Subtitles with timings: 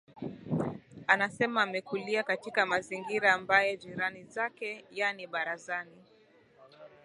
[1.07, 6.05] anasema amekulia katika mazingira ambayo jirani zake yaani barazani